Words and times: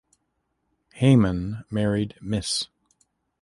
Heymann 0.95 1.63
married 1.69 2.15
Miss. 2.23 2.69